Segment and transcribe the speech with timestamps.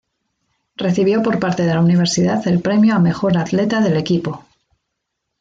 [0.77, 4.43] Recibió por parte de la universidad el "premio a mejor atleta del equipo".